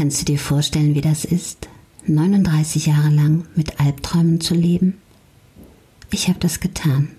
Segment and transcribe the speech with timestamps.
[0.00, 1.68] Kannst du dir vorstellen, wie das ist,
[2.06, 4.94] 39 Jahre lang mit Albträumen zu leben?
[6.10, 7.10] Ich habe das getan.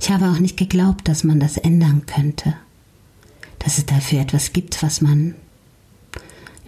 [0.00, 2.54] Ich habe auch nicht geglaubt, dass man das ändern könnte.
[3.58, 5.34] Dass es dafür etwas gibt, was man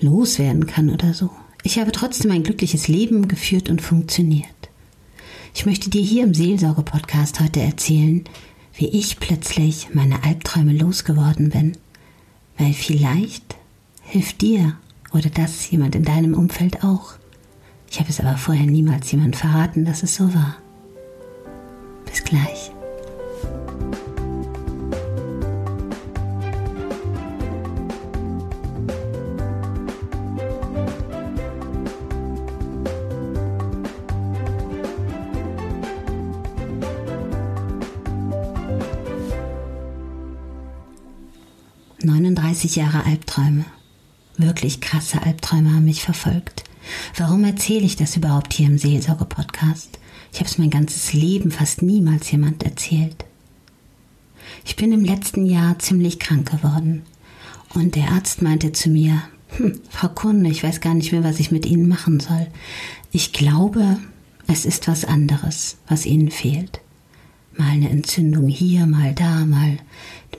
[0.00, 1.30] loswerden kann oder so.
[1.62, 4.48] Ich habe trotzdem ein glückliches Leben geführt und funktioniert.
[5.54, 8.24] Ich möchte dir hier im Seelsorge-Podcast heute erzählen,
[8.74, 11.76] wie ich plötzlich meine Albträume losgeworden bin.
[12.58, 13.54] Weil vielleicht
[14.02, 14.78] hilft dir
[15.12, 17.14] oder das jemand in deinem Umfeld auch.
[17.90, 20.56] Ich habe es aber vorher niemals jemand verraten, dass es so war.
[22.06, 22.72] Bis gleich.
[42.04, 43.64] 39 Jahre Albträume.
[44.42, 46.64] Wirklich krasse Albträume haben mich verfolgt.
[47.16, 50.00] Warum erzähle ich das überhaupt hier im Seelsorge-Podcast?
[50.32, 53.24] Ich habe es mein ganzes Leben fast niemals jemand erzählt.
[54.64, 57.02] Ich bin im letzten Jahr ziemlich krank geworden.
[57.74, 59.22] Und der Arzt meinte zu mir,
[59.56, 62.48] hm, Frau Kunde, ich weiß gar nicht mehr, was ich mit Ihnen machen soll.
[63.12, 63.98] Ich glaube,
[64.48, 66.80] es ist was anderes, was Ihnen fehlt.
[67.56, 69.76] Mal eine Entzündung hier, mal da, mal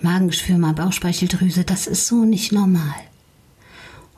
[0.01, 2.95] Magengeschwür, mal Bauchspeicheldrüse, das ist so nicht normal.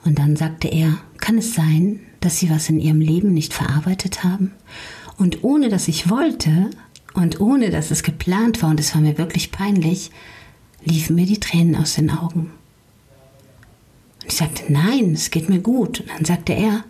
[0.06, 4.22] Und dann sagte er, kann es sein, dass Sie was in Ihrem Leben nicht verarbeitet
[4.22, 4.52] haben?
[5.18, 6.70] Und ohne dass ich wollte
[7.12, 10.12] und ohne dass es geplant war, und es war mir wirklich peinlich,
[10.84, 12.52] liefen mir die Tränen aus den Augen.
[14.22, 16.00] Und ich sagte, nein, es geht mir gut.
[16.00, 16.84] Und dann sagte er,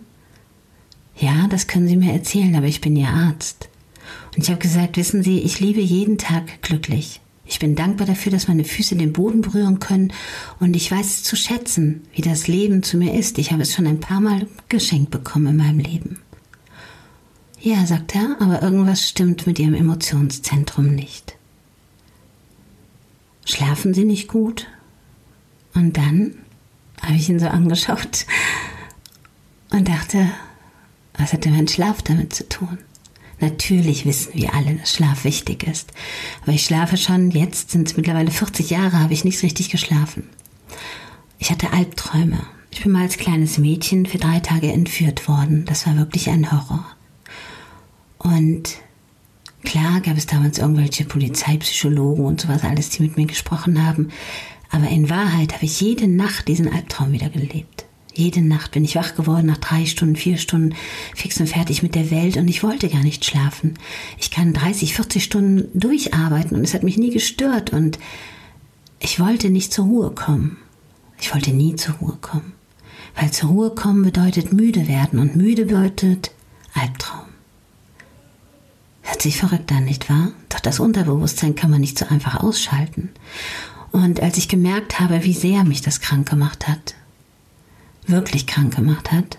[1.17, 3.67] ja, das können Sie mir erzählen, aber ich bin Ihr Arzt.
[4.35, 7.19] Und ich habe gesagt, wissen Sie, ich liebe jeden Tag glücklich.
[7.47, 10.11] Ich bin dankbar dafür, dass meine Füße den Boden berühren können
[10.59, 13.37] und ich weiß zu schätzen, wie das Leben zu mir ist.
[13.37, 16.19] Ich habe es schon ein paar Mal geschenkt bekommen in meinem Leben.
[17.59, 21.35] Ja, sagt er, aber irgendwas stimmt mit Ihrem Emotionszentrum nicht.
[23.45, 24.67] Schlafen Sie nicht gut?
[25.73, 26.35] Und dann
[27.01, 28.25] habe ich ihn so angeschaut
[29.69, 30.29] und dachte,
[31.17, 32.77] was hat denn mein Schlaf damit zu tun?
[33.39, 35.91] Natürlich wissen wir alle, dass Schlaf wichtig ist.
[36.41, 40.29] Aber ich schlafe schon, jetzt sind es mittlerweile 40 Jahre, habe ich nicht richtig geschlafen.
[41.37, 42.39] Ich hatte Albträume.
[42.71, 45.65] Ich bin mal als kleines Mädchen für drei Tage entführt worden.
[45.65, 46.85] Das war wirklich ein Horror.
[48.17, 48.77] Und
[49.63, 54.09] klar gab es damals irgendwelche Polizeipsychologen und sowas alles, die mit mir gesprochen haben.
[54.69, 57.86] Aber in Wahrheit habe ich jede Nacht diesen Albtraum wieder gelebt.
[58.17, 60.73] Jede Nacht bin ich wach geworden nach drei Stunden, vier Stunden,
[61.13, 63.75] fix und fertig mit der Welt und ich wollte gar nicht schlafen.
[64.17, 67.99] Ich kann 30, 40 Stunden durcharbeiten und es hat mich nie gestört und
[68.99, 70.57] ich wollte nicht zur Ruhe kommen.
[71.21, 72.53] Ich wollte nie zur Ruhe kommen.
[73.15, 76.31] Weil zur Ruhe kommen bedeutet müde werden und müde bedeutet
[76.73, 77.27] Albtraum.
[79.03, 80.31] Hört sich verrückt an, nicht wahr?
[80.49, 83.09] Doch das Unterbewusstsein kann man nicht so einfach ausschalten.
[83.91, 86.95] Und als ich gemerkt habe, wie sehr mich das krank gemacht hat,
[88.07, 89.37] wirklich krank gemacht hat.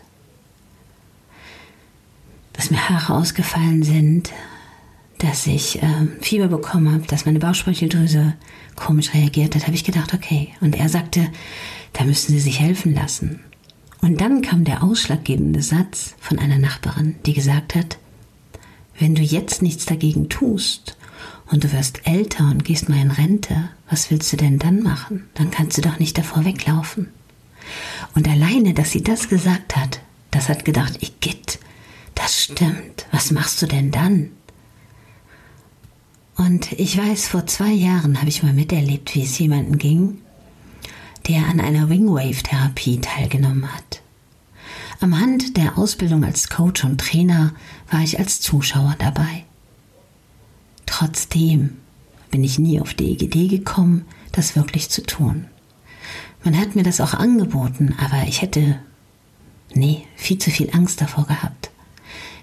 [2.53, 4.33] Dass mir Haare ausgefallen sind,
[5.19, 8.35] dass ich äh, Fieber bekommen habe, dass meine Bauchspeicheldrüse
[8.77, 10.49] komisch reagiert hat, habe ich gedacht, okay.
[10.61, 11.29] Und er sagte,
[11.93, 13.41] da müssen Sie sich helfen lassen.
[14.01, 17.99] Und dann kam der ausschlaggebende Satz von einer Nachbarin, die gesagt hat,
[18.99, 20.97] wenn du jetzt nichts dagegen tust
[21.51, 25.29] und du wirst älter und gehst mal in Rente, was willst du denn dann machen?
[25.35, 27.09] Dann kannst du doch nicht davor weglaufen.
[28.15, 31.59] Und alleine, dass sie das gesagt hat, das hat gedacht, Igitt,
[32.15, 33.07] das stimmt.
[33.13, 34.31] Was machst du denn dann?
[36.37, 40.19] Und ich weiß, vor zwei Jahren habe ich mal miterlebt, wie es jemanden ging,
[41.27, 44.03] der an einer Wingwave-Therapie teilgenommen hat.
[45.01, 47.55] Am Hand der Ausbildung als Coach und Trainer
[47.91, 49.45] war ich als Zuschauer dabei.
[50.87, 51.77] Trotzdem
[52.31, 55.47] bin ich nie auf die Idee gekommen, das wirklich zu tun.
[56.49, 58.79] Man hat mir das auch angeboten, aber ich hätte,
[59.75, 61.71] nee, viel zu viel Angst davor gehabt.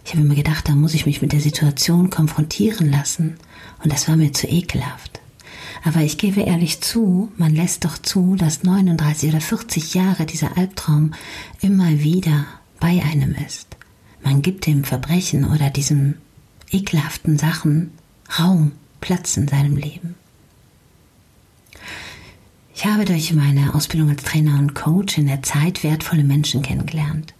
[0.05, 3.37] Ich habe mir gedacht, da muss ich mich mit der Situation konfrontieren lassen
[3.83, 5.21] und das war mir zu ekelhaft.
[5.83, 10.55] Aber ich gebe ehrlich zu, man lässt doch zu, dass 39 oder 40 Jahre dieser
[10.55, 11.15] Albtraum
[11.61, 12.45] immer wieder
[12.79, 13.75] bei einem ist.
[14.23, 16.19] Man gibt dem Verbrechen oder diesen
[16.69, 17.89] ekelhaften Sachen
[18.37, 20.13] Raum, Platz in seinem Leben.
[22.77, 27.33] Ich habe durch meine Ausbildung als Trainer und Coach in der Zeit wertvolle Menschen kennengelernt.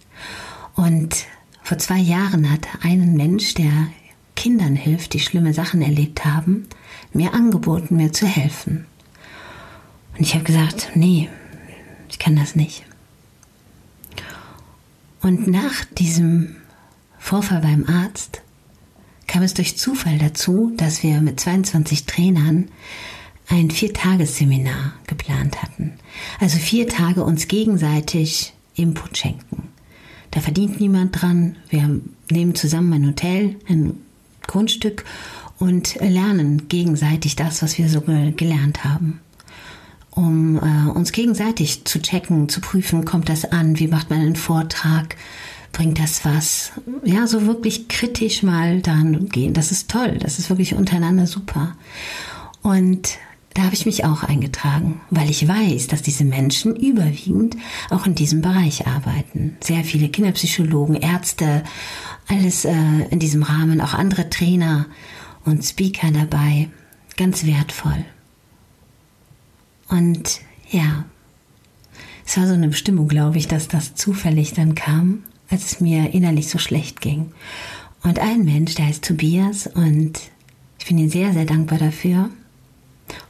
[0.74, 1.26] Und
[1.62, 3.88] vor zwei Jahren hat ein Mensch, der
[4.34, 6.66] Kindern hilft, die schlimme Sachen erlebt haben,
[7.12, 8.86] mir angeboten, mir zu helfen.
[10.16, 11.28] Und ich habe gesagt, nee,
[12.08, 12.84] ich kann das nicht.
[15.20, 16.56] Und nach diesem
[17.18, 18.40] Vorfall beim Arzt
[19.26, 22.70] kam es durch Zufall dazu, dass wir mit 22 Trainern
[23.48, 25.92] ein Viertagesseminar geplant hatten.
[26.40, 29.68] Also vier Tage uns gegenseitig Input schenken.
[30.30, 31.56] Da verdient niemand dran.
[31.68, 32.00] Wir
[32.30, 33.94] nehmen zusammen ein Hotel, ein
[34.46, 35.04] Grundstück
[35.58, 39.20] und lernen gegenseitig das, was wir so gelernt haben.
[40.10, 44.36] Um äh, uns gegenseitig zu checken, zu prüfen, kommt das an, wie macht man einen
[44.36, 45.16] Vortrag,
[45.72, 46.72] bringt das was?
[47.04, 49.52] Ja, so wirklich kritisch mal daran gehen.
[49.52, 51.76] Das ist toll, das ist wirklich untereinander super.
[52.62, 53.18] Und
[53.56, 57.56] da habe ich mich auch eingetragen, weil ich weiß, dass diese Menschen überwiegend
[57.88, 59.56] auch in diesem Bereich arbeiten.
[59.60, 61.64] Sehr viele Kinderpsychologen, Ärzte,
[62.28, 62.74] alles äh,
[63.08, 64.84] in diesem Rahmen, auch andere Trainer
[65.46, 66.68] und Speaker dabei.
[67.16, 68.04] Ganz wertvoll.
[69.88, 71.06] Und ja,
[72.26, 76.12] es war so eine Bestimmung, glaube ich, dass das zufällig dann kam, als es mir
[76.12, 77.32] innerlich so schlecht ging.
[78.02, 80.20] Und ein Mensch, der heißt Tobias und
[80.78, 82.28] ich bin ihm sehr, sehr dankbar dafür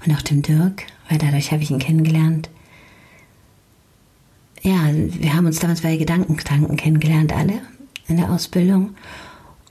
[0.04, 2.50] und auch dem Dirk, weil dadurch habe ich ihn kennengelernt.
[4.62, 7.60] Ja, wir haben uns damals bei Gedankenkranken kennengelernt, alle
[8.08, 8.94] in der Ausbildung.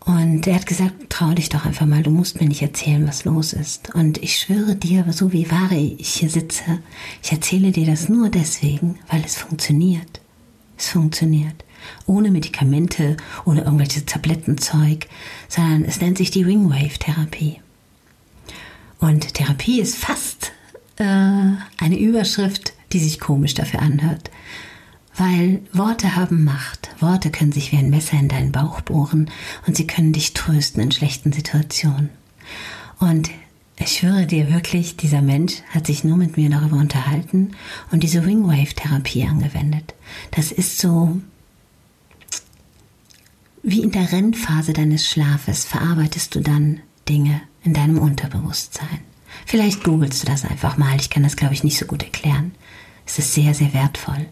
[0.06, 3.26] Und er hat gesagt, trau dich doch einfach mal, du musst mir nicht erzählen, was
[3.26, 3.94] los ist.
[3.96, 6.80] Und ich schwöre dir, so wie wahre ich hier sitze,
[7.24, 10.22] ich erzähle dir das nur deswegen, weil es funktioniert.
[10.78, 11.66] Es funktioniert.
[12.06, 15.08] Ohne Medikamente, ohne irgendwelches Tablettenzeug,
[15.50, 17.60] sondern es nennt sich die Wingwave-Therapie.
[19.00, 20.52] Und Therapie ist fast
[20.98, 24.32] äh, eine Überschrift, die sich komisch dafür anhört.
[25.18, 26.90] Weil Worte haben Macht.
[27.00, 29.30] Worte können sich wie ein Messer in deinen Bauch bohren
[29.66, 32.10] und sie können dich trösten in schlechten Situationen.
[33.00, 33.30] Und
[33.78, 37.52] ich schwöre dir wirklich, dieser Mensch hat sich nur mit mir darüber unterhalten
[37.92, 39.94] und diese Wingwave-Therapie angewendet.
[40.32, 41.22] Das ist so
[43.64, 49.02] wie in der Rennphase deines Schlafes verarbeitest du dann Dinge in deinem Unterbewusstsein.
[49.46, 50.96] Vielleicht googelst du das einfach mal.
[50.98, 52.54] Ich kann das, glaube ich, nicht so gut erklären.
[53.06, 54.26] Es ist sehr, sehr wertvoll.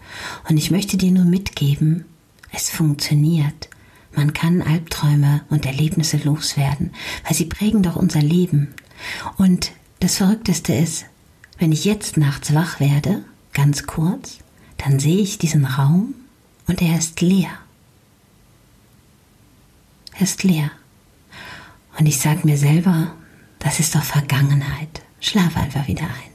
[0.47, 2.05] Und ich möchte dir nur mitgeben,
[2.51, 3.69] es funktioniert.
[4.15, 6.91] Man kann Albträume und Erlebnisse loswerden,
[7.25, 8.73] weil sie prägen doch unser Leben.
[9.37, 11.05] Und das Verrückteste ist,
[11.57, 14.39] wenn ich jetzt nachts wach werde, ganz kurz,
[14.77, 16.13] dann sehe ich diesen Raum
[16.67, 17.49] und er ist leer.
[20.15, 20.71] Er ist leer.
[21.97, 23.15] Und ich sage mir selber,
[23.63, 25.01] das ist doch Vergangenheit.
[25.19, 26.33] Schlaf einfach wieder ein.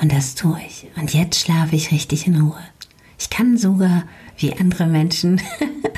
[0.00, 0.86] Und das tue ich.
[0.96, 2.62] Und jetzt schlafe ich richtig in Ruhe.
[3.18, 4.04] Ich kann sogar,
[4.38, 5.40] wie andere Menschen,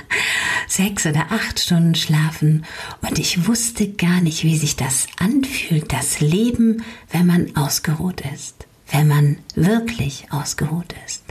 [0.69, 2.67] sechs oder acht Stunden schlafen.
[3.01, 8.67] Und ich wusste gar nicht, wie sich das anfühlt, das Leben, wenn man ausgeruht ist.
[8.91, 11.23] Wenn man wirklich ausgeruht ist.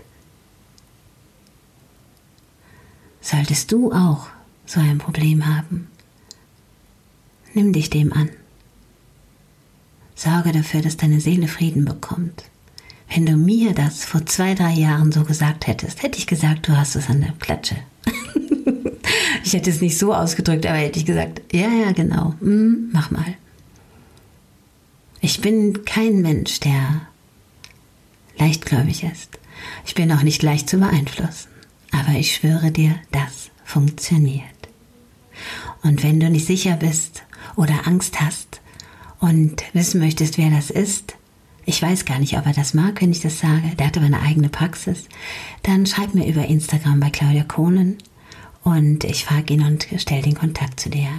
[3.21, 4.27] Solltest du auch
[4.65, 5.87] so ein Problem haben,
[7.53, 8.29] nimm dich dem an.
[10.15, 12.45] Sorge dafür, dass deine Seele Frieden bekommt.
[13.13, 16.75] Wenn du mir das vor zwei, drei Jahren so gesagt hättest, hätte ich gesagt, du
[16.75, 17.75] hast es an der Klatsche.
[19.43, 23.11] ich hätte es nicht so ausgedrückt, aber hätte ich gesagt, ja, ja, genau, hm, mach
[23.11, 23.35] mal.
[25.21, 27.01] Ich bin kein Mensch, der
[28.37, 29.39] leichtgläubig ist.
[29.85, 31.49] Ich bin auch nicht leicht zu beeinflussen.
[31.91, 34.43] Aber ich schwöre dir, das funktioniert.
[35.83, 37.23] Und wenn du nicht sicher bist
[37.55, 38.54] oder Angst hast,
[39.25, 41.15] und wissen möchtest, wer das ist,
[41.65, 44.05] ich weiß gar nicht, ob er das mag, wenn ich das sage, der hat aber
[44.05, 45.05] eine eigene Praxis,
[45.63, 47.97] dann schreib mir über Instagram bei Claudia Kohnen
[48.63, 51.09] und ich frage ihn und stelle den Kontakt zu dir.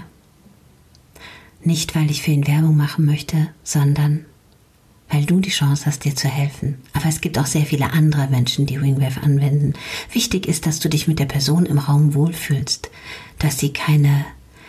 [1.65, 4.25] Nicht, weil ich für ihn Werbung machen möchte, sondern
[5.11, 6.77] weil du die Chance hast, dir zu helfen.
[6.93, 9.73] Aber es gibt auch sehr viele andere Menschen, die Wingwave anwenden.
[10.13, 12.89] Wichtig ist, dass du dich mit der Person im Raum wohlfühlst,
[13.41, 14.25] dass sie keine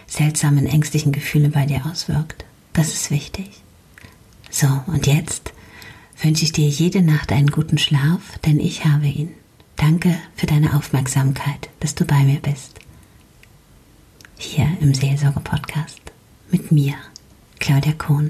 [0.08, 2.47] seltsamen, ängstlichen Gefühle bei dir auswirkt.
[2.78, 3.50] Das ist wichtig.
[4.52, 5.52] So, und jetzt
[6.22, 9.32] wünsche ich dir jede Nacht einen guten Schlaf, denn ich habe ihn.
[9.78, 12.80] Danke für deine Aufmerksamkeit, dass du bei mir bist.
[14.38, 16.00] Hier im Seelsorge-Podcast
[16.52, 16.94] mit mir,
[17.58, 18.30] Claudia Kohn.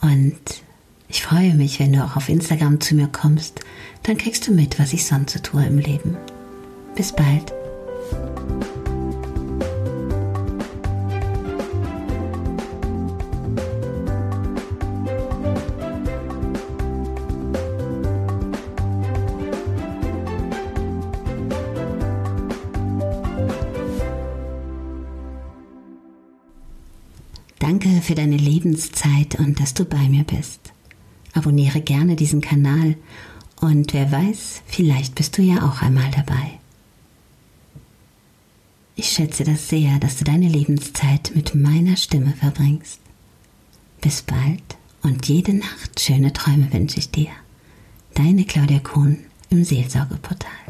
[0.00, 0.40] Und
[1.08, 3.62] ich freue mich, wenn du auch auf Instagram zu mir kommst,
[4.04, 6.16] dann kriegst du mit, was ich sonst so tue im Leben.
[6.94, 7.52] Bis bald.
[28.00, 30.72] Für deine Lebenszeit und dass du bei mir bist.
[31.32, 32.96] Abonniere gerne diesen Kanal
[33.60, 36.58] und wer weiß, vielleicht bist du ja auch einmal dabei.
[38.96, 43.00] Ich schätze das sehr, dass du deine Lebenszeit mit meiner Stimme verbringst.
[44.00, 44.62] Bis bald
[45.02, 47.30] und jede Nacht schöne Träume wünsche ich dir.
[48.14, 49.18] Deine Claudia Kuhn
[49.50, 50.69] im Seelsorgeportal.